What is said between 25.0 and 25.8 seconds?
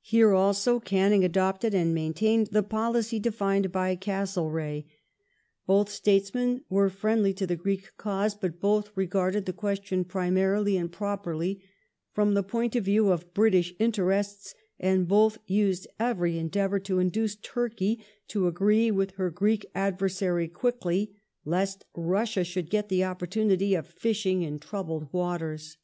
waters.